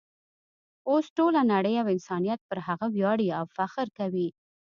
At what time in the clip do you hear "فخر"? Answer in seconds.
3.57-3.87